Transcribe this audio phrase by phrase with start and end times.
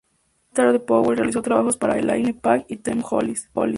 [0.47, 3.51] Más tarde Powell realizó trabajos para Elaine Paige y The Hollies.